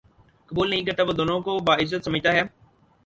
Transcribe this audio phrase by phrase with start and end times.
[0.51, 2.43] قبول نہیں کرتا وہ دونوں کو باعزت سمجھتا ہے